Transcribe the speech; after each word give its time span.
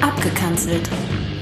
Abgekanzelt. 0.00 0.88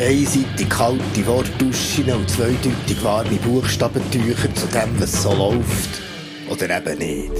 Einseitig 0.00 0.68
kalte 0.68 1.26
Wortduschen 1.26 2.10
und 2.12 2.30
zweideutig 2.30 3.02
warme 3.02 3.36
Buchstabentücher 3.36 4.54
zu 4.54 4.66
dem, 4.68 5.00
was 5.00 5.22
so 5.22 5.32
läuft. 5.32 6.02
Oder 6.48 6.78
eben 6.78 6.98
nicht. 6.98 7.32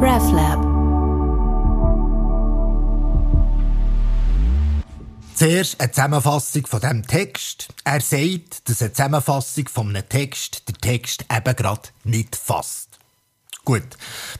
RefLab. 0.00 0.78
Zuerst 5.38 5.80
eine 5.80 5.92
Zusammenfassung 5.92 6.66
von 6.66 6.80
diesem 6.80 7.06
Text. 7.06 7.68
Er 7.84 8.00
sagt, 8.00 8.68
dass 8.68 8.82
eine 8.82 8.92
Zusammenfassung 8.92 9.68
von 9.68 9.88
einem 9.88 10.08
Text 10.08 10.68
den 10.68 10.74
Text 10.78 11.24
eben 11.32 11.54
gerade 11.54 11.90
nicht 12.02 12.34
fasst. 12.34 12.87
Gut, 13.68 13.82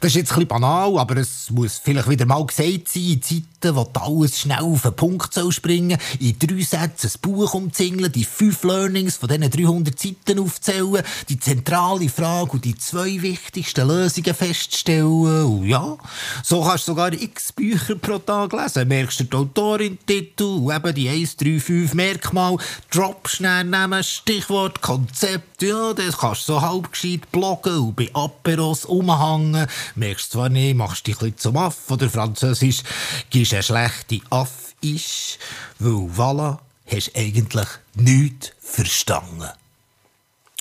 das 0.00 0.12
ist 0.12 0.16
jetzt 0.16 0.30
ein 0.30 0.36
bisschen 0.36 0.48
banal, 0.48 0.98
aber 0.98 1.18
es 1.18 1.50
muss 1.50 1.76
vielleicht 1.76 2.08
wieder 2.08 2.24
mal 2.24 2.46
gesagt 2.46 2.88
sein, 2.88 3.02
in 3.02 3.20
Zeiten, 3.20 3.76
wo 3.76 3.86
alles 4.00 4.40
schnell 4.40 4.60
auf 4.60 4.80
den 4.80 4.96
Punkt 4.96 5.34
soll 5.34 5.52
springen 5.52 5.98
in 6.18 6.38
drei 6.38 6.62
Sätzen 6.62 7.10
ein 7.14 7.20
Buch 7.20 7.52
umzingeln, 7.52 8.10
die 8.10 8.24
fünf 8.24 8.64
Learnings 8.64 9.16
von 9.16 9.28
diesen 9.28 9.50
300 9.50 10.00
Seiten 10.00 10.38
aufzählen, 10.38 11.02
die 11.28 11.38
zentrale 11.38 12.08
Frage 12.08 12.52
und 12.52 12.64
die 12.64 12.74
zwei 12.76 13.20
wichtigsten 13.20 13.86
Lösungen 13.86 14.34
feststellen. 14.34 15.44
Und 15.44 15.66
ja, 15.66 15.98
so 16.42 16.62
kannst 16.62 16.88
du 16.88 16.92
sogar 16.92 17.12
x 17.12 17.52
Bücher 17.52 17.96
pro 17.96 18.18
Tag 18.18 18.54
lesen. 18.54 18.88
Merkst 18.88 19.20
du 19.20 19.24
den 19.24 19.40
Autorin-Titel 19.40 20.44
und 20.44 20.74
eben 20.74 20.94
die 20.94 21.08
1, 21.10 21.36
3, 21.36 21.60
5 21.60 21.92
Merkmale, 21.92 22.56
Drop 22.90 23.28
schnell 23.28 23.64
nehmen, 23.64 24.02
Stichwort, 24.02 24.80
Konzept, 24.80 25.60
ja, 25.60 25.92
das 25.92 26.16
kannst 26.16 26.48
du 26.48 26.54
so 26.54 26.62
halb 26.62 26.92
gescheit 26.92 27.30
bloggen 27.30 27.76
und 27.78 27.96
bei 27.96 28.08
Aperos 28.14 28.86
umhauen 28.86 29.17
hängen. 29.18 29.66
Merkst 29.94 30.32
zwar 30.32 30.48
nicht, 30.48 30.76
machst 30.76 31.06
dich 31.06 31.20
ein 31.20 31.36
zum 31.36 31.56
Aff 31.56 31.90
oder 31.90 32.08
Französisch, 32.08 32.82
gibst 33.30 33.54
eine 33.54 33.62
schlechte 33.62 34.20
Aff 34.30 34.74
ist, 34.80 35.38
weil 35.78 36.08
voilà, 36.16 36.58
hast 36.86 37.16
eigentlich 37.16 37.68
nichts 37.94 38.52
verstanden. 38.60 39.50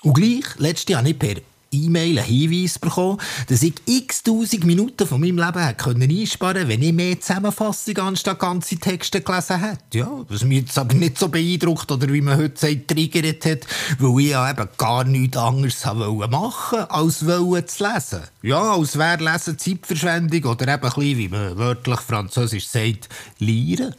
Und 0.04 0.14
gleich, 0.14 0.46
letztes 0.58 0.94
Jahr 0.94 1.02
nicht 1.02 1.20
per 1.20 1.36
E-Mail 1.72 2.20
einen 2.20 2.28
Hinweis 2.28 2.80
bekommen, 2.80 3.20
dass 3.48 3.64
ich 3.64 3.76
x 3.86 4.24
tausend 4.24 4.66
Minuten 4.66 5.08
von 5.08 5.20
meinem 5.20 5.38
Leben 5.38 5.60
hätte 5.60 5.90
einsparen 5.90 6.56
können, 6.56 6.70
wenn 6.70 6.82
ich 6.82 6.94
mehr 6.94 7.20
Zusammenfassung 7.20 7.98
anstatt 7.98 8.40
ganze 8.40 8.78
Texte 8.78 9.22
gelesen 9.22 9.60
hätte. 9.60 9.98
Ja, 9.98 10.10
was 10.28 10.44
mich 10.44 10.62
jetzt 10.62 10.78
aber 10.78 10.94
nicht 10.94 11.18
so 11.18 11.30
beeindruckt 11.30 11.92
oder 11.92 12.12
wie 12.12 12.22
man 12.22 12.38
heute 12.38 12.60
sagt, 12.60 12.88
triggert 12.88 13.46
hat, 13.46 13.68
weil 14.00 14.22
ich 14.22 14.30
ja 14.30 14.50
eben 14.50 14.68
gar 14.78 15.04
nichts 15.04 15.38
anderes 15.38 15.86
machen 15.86 16.80
wollte, 16.80 16.92
als 16.92 17.20
zu 17.20 17.84
lesen. 17.84 18.22
Ja, 18.42 18.74
als 18.74 18.98
wäre 18.98 19.24
Lesen 19.24 19.58
Zeitverschwendung 19.58 20.44
oder 20.46 20.74
eben 20.74 20.84
ein 20.84 20.94
bisschen, 20.94 21.18
wie 21.18 21.30
man 21.30 21.58
wörtlich 21.58 22.00
französisch 22.00 22.68
sagt, 22.68 23.10
Lieren. 23.40 23.96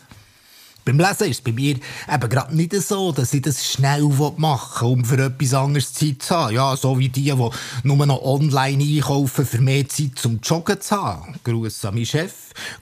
Beim 0.88 1.00
Lesen 1.00 1.28
ist 1.28 1.36
es 1.36 1.40
bei 1.42 1.52
mir 1.52 1.76
eben 2.10 2.30
gerade 2.30 2.56
nicht 2.56 2.72
so, 2.72 3.12
dass 3.12 3.34
ich 3.34 3.42
das 3.42 3.62
schnell 3.62 4.04
machen 4.38 4.88
will, 4.88 4.94
um 4.94 5.04
für 5.04 5.22
etwas 5.22 5.52
anderes 5.52 5.92
Zeit 5.92 6.22
zu 6.22 6.34
haben. 6.34 6.54
Ja, 6.54 6.74
so 6.78 6.98
wie 6.98 7.10
die, 7.10 7.24
die 7.24 7.50
nur 7.82 8.06
noch 8.06 8.22
online 8.22 8.82
einkaufen, 8.82 9.44
für 9.44 9.60
mehr 9.60 9.86
Zeit 9.86 10.12
zum 10.14 10.40
Joggen 10.42 10.80
zu 10.80 10.96
haben. 10.96 11.34
Gruß 11.44 11.84
an 11.84 11.92
meinen 11.92 12.06
Chef. 12.06 12.32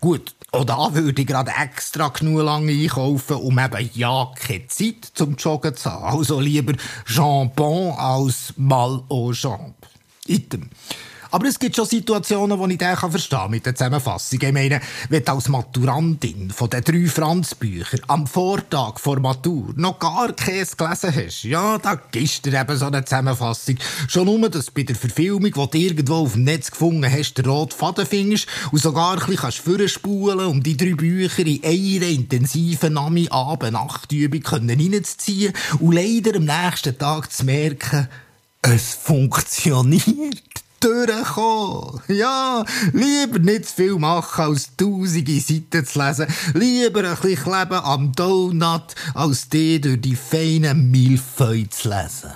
Gut, 0.00 0.36
auch 0.52 0.62
da 0.62 0.94
würde 0.94 1.20
ich 1.20 1.26
gerade 1.26 1.50
extra 1.60 2.06
genug 2.10 2.42
lange 2.42 2.70
einkaufen, 2.70 3.38
um 3.38 3.58
eben 3.58 3.90
ja 3.94 4.30
keine 4.36 4.68
Zeit 4.68 5.10
zum 5.12 5.34
Joggen 5.34 5.74
zu 5.74 5.90
haben. 5.90 6.16
Also 6.16 6.38
lieber 6.38 6.74
Jambon 7.08 7.90
als 7.98 8.54
Mal 8.56 9.02
aux 9.08 9.32
Jambes. 9.32 9.74
Item. 10.28 10.70
Aber 11.30 11.46
es 11.46 11.58
gibt 11.58 11.76
schon 11.76 11.86
Situationen, 11.86 12.58
wo 12.58 12.66
ich 12.66 12.78
den 12.78 12.96
verstehen 12.96 13.38
kann 13.38 13.50
mit 13.50 13.66
der 13.66 13.74
Zusammenfassung. 13.74 14.38
Ich 14.40 14.52
meine, 14.52 14.80
wenn 15.08 15.24
du 15.24 15.32
als 15.32 15.48
Maturantin 15.48 16.50
von 16.50 16.70
den 16.70 16.84
drei 16.84 17.06
Franz-Büchern 17.06 18.00
am 18.08 18.26
Vortag 18.26 18.98
vor 18.98 19.20
Matur 19.20 19.72
noch 19.76 19.98
gar 19.98 20.32
keins 20.32 20.76
gelesen 20.76 21.14
hast, 21.14 21.42
ja, 21.44 21.78
da 21.78 22.00
gibst 22.10 22.46
du 22.46 22.50
eben 22.50 22.76
so 22.76 22.86
eine 22.86 23.04
Zusammenfassung. 23.04 23.76
Schon 24.08 24.26
nur, 24.26 24.48
dass 24.48 24.70
bei 24.70 24.82
der 24.82 24.96
Verfilmung, 24.96 25.52
die 25.52 25.70
du 25.70 25.78
irgendwo 25.78 26.14
auf 26.14 26.32
dem 26.32 26.44
Netz 26.44 26.70
gefunden 26.70 27.10
hast, 27.10 27.34
der 27.34 27.46
rote 27.46 27.76
Faden 27.76 28.06
findest 28.06 28.46
und 28.72 28.80
sogar 28.80 29.20
ein 29.20 29.26
bisschen 29.26 29.52
vorspulen 29.52 30.46
um 30.46 30.62
die 30.62 30.76
drei 30.76 30.94
Bücher 30.94 31.46
in 31.46 31.62
einer 31.64 32.08
intensiven 32.08 32.94
Nami-Abend-Nachtübung 32.94 34.42
reinzuziehen 34.44 35.52
und 35.80 35.92
leider 35.92 36.36
am 36.36 36.44
nächsten 36.44 36.96
Tag 36.96 37.32
zu 37.32 37.44
merken, 37.44 38.08
es 38.62 38.94
funktioniert 38.94 40.55
durchkommen. 40.80 42.00
Ja, 42.08 42.64
lieber 42.92 43.38
nicht 43.38 43.68
zu 43.68 43.74
viel 43.74 43.98
machen, 43.98 44.44
als 44.44 44.76
tausende 44.76 45.40
Seiten 45.40 45.86
zu 45.86 46.02
lesen. 46.02 46.26
Lieber 46.54 47.08
ein 47.08 47.16
bisschen 47.16 47.42
kleben 47.42 47.84
am 47.84 48.12
Donut, 48.12 48.94
als 49.14 49.48
die 49.48 49.80
durch 49.80 50.00
die 50.00 50.16
feinen 50.16 50.90
Milfeu 50.90 51.64
zu 51.70 51.88
lesen. 51.88 52.32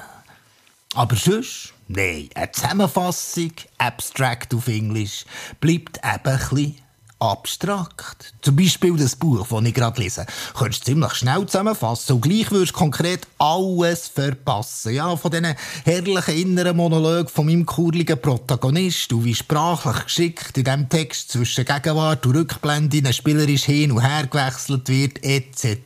Aber 0.95 1.15
sonst, 1.17 1.73
nein, 1.89 2.29
eine 2.35 2.51
Zusammenfassung, 2.51 3.53
abstract 3.79 4.55
auf 4.55 4.67
Englisch, 4.67 5.25
bleibt 5.61 5.99
eben 5.99 6.05
ein 6.05 6.39
bisschen 6.39 6.77
abstrakt. 7.21 8.33
Zum 8.41 8.57
Beispiel 8.57 8.97
das 8.97 9.15
Buch, 9.15 9.47
das 9.47 9.65
ich 9.65 9.75
gerade 9.75 10.01
lese, 10.01 10.27
könntest 10.55 10.83
du 10.83 10.93
ziemlich 10.93 11.13
schnell 11.15 11.47
zusammenfassen 11.47 12.15
und 12.15 12.23
gleich 12.23 12.51
würdest 12.51 12.73
du 12.73 12.79
konkret 12.79 13.27
alles 13.39 14.09
verpassen. 14.09 14.95
Ja, 14.95 15.15
von 15.17 15.31
diesen 15.31 15.55
herrlichen 15.85 16.35
inneren 16.35 16.77
Monologen 16.77 17.29
von 17.29 17.47
meinem 17.47 17.67
kurligen 17.67 18.21
Protagonist 18.21 19.13
und 19.13 19.25
wie 19.25 19.35
sprachlich 19.35 20.05
geschickt 20.05 20.57
in 20.57 20.65
diesem 20.65 20.89
Text 20.89 21.31
zwischen 21.31 21.67
Gegenwart 21.67 22.25
und 22.27 22.37
Rückblenden 22.37 23.13
spielerisch 23.13 23.65
hin 23.65 23.93
und 23.93 24.01
her 24.01 24.27
gewechselt 24.27 24.89
wird, 24.89 25.23
etc. 25.23 25.79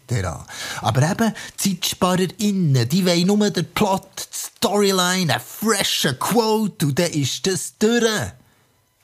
Aber 0.81 1.11
eben, 1.11 1.35
ZeitsparerInnen, 1.57 2.89
die 2.89 3.05
wollen 3.05 3.27
nur 3.27 3.51
den 3.51 3.67
Plot, 3.73 4.29
die 4.33 4.39
Storyline, 4.39 5.33
eine 5.35 5.41
frische 5.41 6.15
Quote 6.15 6.87
und 6.87 6.99
dann 6.99 7.11
ist 7.11 7.47
das 7.47 7.75
durch. 7.79 8.33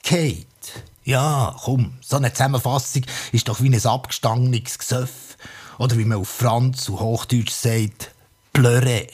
Kate. 0.03 0.47
Ja, 1.11 1.57
komm, 1.65 1.95
so 2.01 2.19
eine 2.19 2.33
Zusammenfassung 2.33 3.03
ist 3.33 3.49
doch 3.49 3.61
wie 3.61 3.69
ein 3.69 3.85
abgestandenes 3.85 4.79
Gesöff. 4.79 5.37
Oder 5.77 5.99
wie 5.99 6.05
man 6.05 6.19
auf 6.19 6.29
Franz 6.29 6.89
und 6.89 7.01
Hochdeutsch 7.01 7.51
sagt, 7.51 8.13
Pleure. 8.53 9.09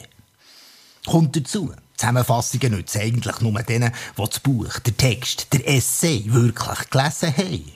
Kommt 1.06 1.36
dazu. 1.36 1.72
Zusammenfassungen 1.96 2.72
nützen 2.72 3.00
eigentlich 3.00 3.40
nur 3.40 3.62
denen, 3.62 3.94
die 4.14 4.22
das 4.22 4.40
Buch, 4.40 4.78
der 4.80 4.94
Text, 4.94 5.50
der 5.54 5.66
Essay 5.66 6.24
wirklich 6.26 6.90
gelesen 6.90 7.34
haben. 7.34 7.75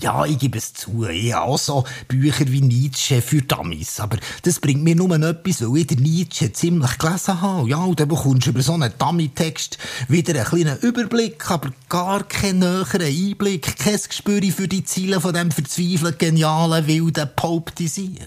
Ja, 0.00 0.24
ich 0.24 0.38
gebe 0.38 0.58
es 0.58 0.72
zu. 0.74 1.06
Ich 1.08 1.32
habe 1.32 1.44
auch 1.44 1.58
so 1.58 1.84
Bücher 2.08 2.46
wie 2.48 2.60
Nietzsche 2.60 3.22
für 3.22 3.42
Dummies. 3.42 4.00
Aber 4.00 4.18
das 4.42 4.60
bringt 4.60 4.82
mir 4.82 4.96
nur 4.96 5.10
etwas, 5.14 5.62
weil 5.62 5.78
ich 5.78 5.86
den 5.86 6.02
Nietzsche 6.02 6.52
ziemlich 6.52 6.98
gelesen 6.98 7.40
habe. 7.40 7.68
Ja, 7.68 7.78
und 7.78 8.00
dann 8.00 8.08
bekommst 8.08 8.46
du 8.46 8.50
über 8.50 8.62
so 8.62 8.74
einen 8.74 8.92
Dummy-Text 8.98 9.78
wieder 10.08 10.34
einen 10.34 10.44
kleinen 10.44 10.78
Überblick, 10.78 11.50
aber 11.50 11.70
gar 11.88 12.24
keinen 12.24 12.60
näheren 12.60 13.02
Einblick, 13.02 13.76
kein 13.78 13.98
Gespür 14.00 14.42
für 14.52 14.68
die 14.68 14.84
Ziele 14.84 15.20
von 15.20 15.34
dem 15.34 15.50
verzweifelten, 15.50 16.18
genialen, 16.18 16.86
wilden 16.86 17.28
Pope 17.36 17.72
sich. 17.86 18.20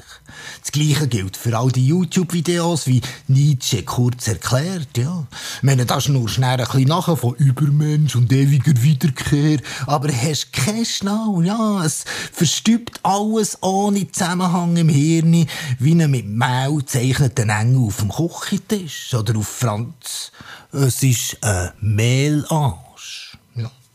Das 0.61 0.71
Gleiche 0.71 1.07
gilt 1.07 1.37
für 1.37 1.57
all 1.57 1.71
die 1.71 1.87
YouTube-Videos, 1.87 2.87
wie 2.87 3.01
Nietzsche 3.27 3.83
kurz 3.83 4.27
erklärt, 4.27 4.97
ja. 4.97 5.25
Ich 5.57 5.63
meine, 5.63 5.85
das 5.85 6.05
ist 6.05 6.09
nur 6.09 6.29
schnell 6.29 6.59
ein 6.59 6.65
bisschen 6.65 6.83
nachher 6.83 7.15
von 7.15 7.35
Übermensch 7.35 8.15
und 8.15 8.31
ewiger 8.31 8.81
Wiederkehr, 8.81 9.59
aber 9.85 10.09
hast 10.11 10.53
keinen 10.53 10.85
Schnau, 10.85 11.41
ja 11.47 11.83
es 11.83 12.03
verstübt 12.31 12.99
alles 13.03 13.57
ohne 13.63 14.11
Zusammenhang 14.11 14.75
im 14.75 14.89
Hirn, 14.89 15.47
wie 15.79 15.91
ein 15.91 16.11
mit 16.11 16.27
Mehl 16.27 16.83
zeichneten 16.85 17.49
Engel 17.49 17.87
auf 17.87 17.97
dem 17.97 18.09
Küchentisch 18.09 19.13
oder 19.13 19.37
auf 19.37 19.47
Franz. 19.47 20.31
Es 20.71 21.01
ist 21.03 21.37
ein 21.41 21.71
Melange. 21.79 22.86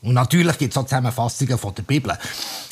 Und 0.03 0.15
natürlich 0.15 0.59
gibt 0.59 0.73
es 0.73 0.77
auch 0.77 0.85
Zusammenfassungen 0.85 1.57
von 1.57 1.75
der 1.77 1.85
Bibel. 1.85 2.19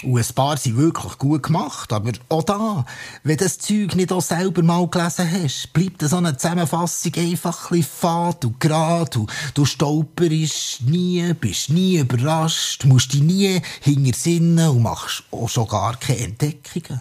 Und 0.02 0.19
ein 0.19 0.34
paar 0.34 0.56
sind 0.56 0.76
wirklich 0.76 1.16
gut 1.16 1.44
gemacht. 1.44 1.93
Aber 1.93 2.10
auch 2.28 2.43
da, 2.43 2.84
wenn 3.22 3.37
du 3.37 3.44
das 3.44 3.58
Zeug 3.58 3.94
nicht 3.94 4.10
auch 4.10 4.20
selber 4.20 4.64
mal 4.64 4.88
gelesen 4.88 5.31
hast, 5.31 5.72
bleibt 5.72 6.02
so 6.02 6.16
eine 6.16 6.37
Zusammenfassung 6.37 7.14
einfach 7.14 7.70
ein 7.70 7.78
bisschen 7.78 7.93
fad 8.00 8.44
und 8.44 8.58
gerade. 8.58 9.20
Und 9.20 9.31
du 9.54 9.64
stolperst 9.64 10.82
nie, 10.82 11.32
bist 11.34 11.70
nie 11.70 11.99
überrascht, 11.99 12.84
musst 12.84 13.12
dich 13.12 13.22
nie 13.22 13.62
hintersinnen 13.81 14.69
und 14.69 14.82
machst 14.82 15.22
auch 15.31 15.49
schon 15.49 15.69
gar 15.69 15.96
keine 15.96 16.19
Entdeckungen. 16.19 17.00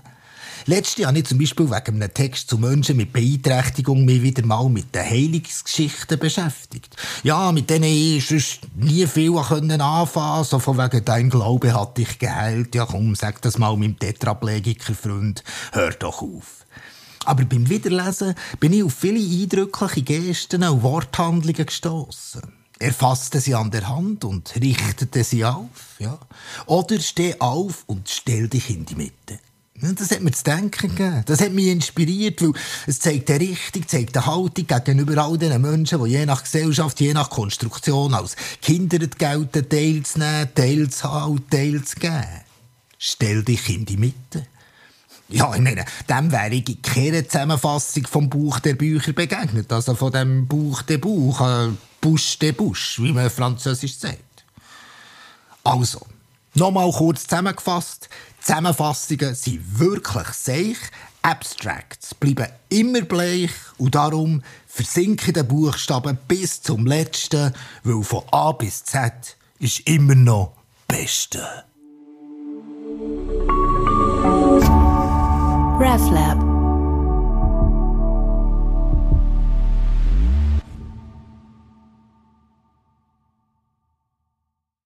Letztes 0.70 0.98
Jahr 0.98 1.08
habe 1.08 1.18
ich 1.18 1.26
zum 1.26 1.40
Beispiel 1.40 1.72
wegen 1.72 1.96
einem 1.96 2.14
Text 2.14 2.48
zu 2.48 2.60
Menschen 2.60 2.96
mit 2.96 3.12
Beeinträchtigung 3.12 4.06
mich 4.06 4.22
wieder 4.22 4.46
mal 4.46 4.70
mit 4.70 4.94
den 4.94 5.04
Heilungsgeschichten 5.04 6.20
beschäftigt. 6.20 6.96
Ja, 7.24 7.52
mit 7.52 7.72
denen 7.72 7.86
ich 7.86 8.28
sonst 8.28 8.60
nie 8.76 9.08
viel 9.08 9.36
anfangen 9.36 9.80
konnte. 9.80 10.44
So 10.44 10.60
von 10.60 10.78
wegen, 10.78 11.04
dein 11.04 11.32
Glaube 11.32 11.74
hat 11.74 11.98
dich 11.98 12.20
geheilt. 12.20 12.76
Ja 12.76 12.86
komm, 12.86 13.16
sag 13.16 13.42
das 13.42 13.58
mal 13.58 13.76
meinem 13.78 13.98
Tetraplegiker-Freund. 13.98 15.44
Hör 15.72 15.90
doch 15.90 16.22
auf. 16.22 16.68
Aber 17.26 17.46
beim 17.46 17.68
Wiederlesen 17.68 18.36
bin 18.60 18.74
ich 18.74 18.84
auf 18.84 18.94
viele 18.94 19.18
eindrückliche 19.20 20.04
Gesten 20.04 20.64
und 20.64 20.84
Worthandlungen 20.84 21.66
gestoßen. 21.66 22.44
Er 22.78 22.94
fasste 22.94 23.40
sie 23.40 23.56
an 23.56 23.72
der 23.72 23.90
Hand 23.90 24.24
und 24.24 24.54
richtete 24.56 25.24
sie 25.24 25.46
auf, 25.46 25.98
ja. 25.98 26.20
Oder 26.68 27.00
steh 27.00 27.38
auf 27.40 27.86
und 27.88 28.08
stell 28.08 28.48
dich 28.48 28.70
in 28.70 28.86
die 28.86 28.96
Mitte. 28.96 29.40
Das 29.82 30.12
hat 30.12 30.22
mir 30.22 30.32
zu 30.32 30.44
denken 30.44 30.90
gegeben. 30.90 31.24
Das 31.26 31.42
hat 31.42 31.54
mich 31.54 31.68
inspiriert, 31.68 32.42
weil 32.42 32.52
es 32.86 33.00
zeigt 33.00 33.30
eine 33.30 33.40
Richtung, 33.40 33.88
zeigt 33.88 34.18
eine 34.18 34.26
Haltung 34.26 34.68
gegenüber 34.68 35.24
all 35.24 35.38
den 35.38 35.62
Menschen, 35.62 36.04
die 36.04 36.12
je 36.12 36.26
nach 36.26 36.44
Gesellschaft, 36.44 37.00
je 37.00 37.14
nach 37.14 37.30
Konstruktion 37.30 38.14
als 38.14 38.36
Kinder 38.62 39.00
gelten, 39.00 39.70
teilzunehmen, 39.70 40.50
teilzuhaben 40.54 41.32
und 41.32 41.52
teilzugeben. 41.52 42.26
Stell 42.98 43.44
dich 43.44 43.70
in 43.70 43.86
die 43.86 43.98
Mitte. 43.98 44.46
Ja, 45.30 45.54
ich 45.54 45.62
meine, 45.62 45.86
dem 46.10 46.32
wäre 46.32 46.50
ich 46.50 46.68
in 46.68 46.82
keiner 46.82 47.24
Zusammenfassung 47.24 48.06
vom 48.08 48.30
Buch 48.30 48.60
der 48.60 48.74
Bücher 48.74 49.14
begegnet. 49.14 49.72
Also 49.72 49.94
von 49.94 50.12
dem 50.12 50.48
Buch 50.48 50.82
der 50.82 50.98
Buch, 50.98 51.40
äh, 51.40 51.70
Busch 52.02 52.40
der 52.40 52.54
Busch, 52.54 53.00
wie 53.00 53.14
man 53.14 53.30
französisch 53.30 53.98
sagt. 53.98 54.44
Also, 55.64 56.02
nochmal 56.54 56.92
kurz 56.92 57.24
zusammengefasst. 57.24 58.10
Zusammenfassungen 58.42 59.36
sind 59.36 59.80
wirklich 59.80 60.28
seich. 60.30 60.78
Abstracts 61.22 62.16
bleiben 62.16 62.48
immer 62.70 63.02
bleich 63.02 63.52
und 63.78 63.96
darum 63.96 64.42
versinken 64.68 65.34
die 65.34 65.44
Buchstaben 65.44 66.18
bis 66.28 66.62
zum 66.62 66.86
letzten, 66.86 67.54
weil 67.84 68.04
von 68.04 68.24
A 68.32 68.54
bis 68.54 68.84
Z 68.86 69.36
ist 69.60 69.82
immer 69.82 70.16
noch 70.16 70.54
Beste. 70.88 71.66
RefLab 75.80 76.49